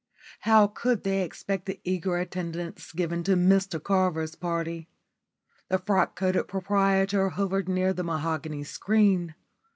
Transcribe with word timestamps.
How 0.39 0.65
could 0.65 1.03
they 1.03 1.21
expect 1.21 1.67
the 1.67 1.79
eager 1.83 2.17
attendance 2.17 2.91
given 2.91 3.23
to 3.25 3.35
Mr 3.35 3.77
Carver's 3.83 4.33
party? 4.33 4.89
The 5.69 5.77
frock 5.77 6.15
coated 6.15 6.47
proprietor 6.47 7.29
hovered 7.29 7.69
near 7.69 7.93
the 7.93 8.03
mahogany 8.03 8.63
screen. 8.63 9.35